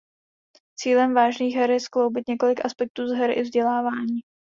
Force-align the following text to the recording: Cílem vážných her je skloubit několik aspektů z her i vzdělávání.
Cílem 0.75 1.13
vážných 1.13 1.55
her 1.55 1.71
je 1.71 1.79
skloubit 1.79 2.27
několik 2.27 2.65
aspektů 2.65 3.07
z 3.07 3.11
her 3.17 3.37
i 3.37 3.41
vzdělávání. 3.41 4.19